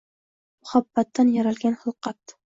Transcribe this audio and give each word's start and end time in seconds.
Muhabbatdan 0.61 1.29
yaralgan 1.33 1.77
xilqat!” 1.83 2.35